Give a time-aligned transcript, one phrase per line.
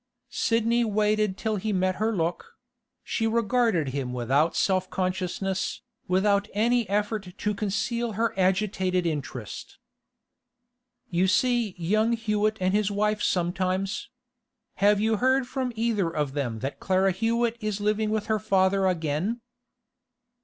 [0.31, 2.57] Sidney waited till he met her look;
[3.03, 9.77] she regarded him without self consciousness, without any effort to conceal her agitated interest.
[11.11, 14.09] 'You see young Hewett and his wife sometimes.
[14.77, 18.87] Have you heard from either of them that Clara Hewett is living with her father
[18.87, 19.39] again?